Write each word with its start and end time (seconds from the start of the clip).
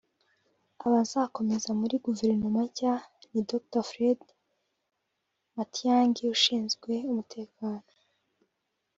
Abazakomeza 0.85 1.69
muri 1.79 1.95
Guverinoma 2.05 2.61
nshya 2.69 2.93
ni 3.31 3.41
Dr 3.49 3.81
Fred 3.89 4.19
Matiang’i 5.55 6.23
ushinzwe 6.35 6.91
umutekano 7.11 7.85